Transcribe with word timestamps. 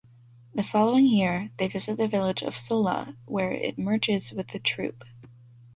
The 0.55 0.63
following 0.63 1.05
year, 1.05 1.51
they 1.57 1.67
visit 1.67 1.97
the 1.97 2.07
village 2.07 2.41
of 2.41 2.57
Sola 2.57 3.15
where 3.25 3.51
it 3.51 3.77
merges 3.77 4.31
with 4.31 4.47
the 4.47 4.57
troupe. 4.57 5.03